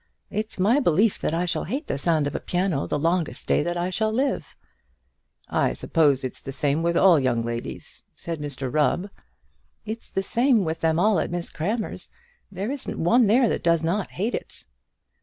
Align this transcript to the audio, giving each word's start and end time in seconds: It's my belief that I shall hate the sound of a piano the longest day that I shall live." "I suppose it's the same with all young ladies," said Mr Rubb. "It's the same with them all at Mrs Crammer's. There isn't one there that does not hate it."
It's 0.31 0.57
my 0.57 0.79
belief 0.79 1.19
that 1.19 1.31
I 1.31 1.45
shall 1.45 1.65
hate 1.65 1.85
the 1.85 1.99
sound 1.99 2.25
of 2.25 2.33
a 2.33 2.39
piano 2.39 2.87
the 2.87 2.97
longest 2.97 3.47
day 3.47 3.61
that 3.61 3.77
I 3.77 3.91
shall 3.91 4.11
live." 4.11 4.55
"I 5.47 5.73
suppose 5.73 6.23
it's 6.23 6.41
the 6.41 6.51
same 6.51 6.81
with 6.81 6.97
all 6.97 7.19
young 7.19 7.43
ladies," 7.43 8.01
said 8.15 8.39
Mr 8.39 8.73
Rubb. 8.73 9.11
"It's 9.85 10.09
the 10.09 10.23
same 10.23 10.65
with 10.65 10.79
them 10.79 10.97
all 10.97 11.19
at 11.19 11.29
Mrs 11.29 11.53
Crammer's. 11.53 12.09
There 12.51 12.71
isn't 12.71 12.97
one 12.97 13.27
there 13.27 13.47
that 13.47 13.61
does 13.63 13.83
not 13.83 14.09
hate 14.09 14.33
it." 14.33 14.65